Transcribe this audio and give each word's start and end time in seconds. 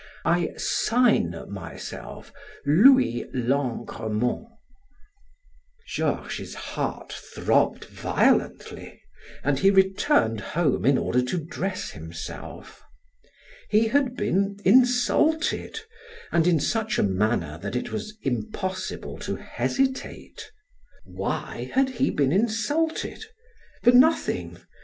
"I 0.25 0.53
sign 0.57 1.39
myself, 1.49 2.33
Louis 2.65 3.25
Langremont." 3.35 4.47
Georges's 5.87 6.55
heart 6.55 7.13
throbbed 7.13 7.85
violently, 7.85 8.99
and 9.43 9.59
he 9.59 9.69
returned 9.69 10.39
home 10.41 10.87
in 10.87 10.97
order 10.97 11.21
to 11.21 11.37
dress 11.45 11.91
himself. 11.91 12.81
He 13.69 13.89
had 13.89 14.15
been 14.15 14.57
insulted 14.65 15.79
and 16.31 16.47
in 16.47 16.59
such 16.59 16.97
a 16.97 17.03
manner 17.03 17.59
that 17.61 17.75
it 17.75 17.91
was 17.91 18.17
impossible 18.23 19.19
to 19.19 19.35
hesitate. 19.35 20.51
Why 21.05 21.69
had 21.75 21.89
he 21.89 22.09
been 22.09 22.31
insulted? 22.31 23.23
For 23.83 23.91
nothing! 23.91 24.57